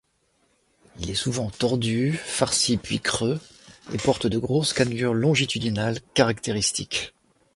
[0.97, 3.39] Il est souvent tordu, farci puis creux,
[3.93, 7.13] et porte de grosses cannelures longitudinales caractéristiques.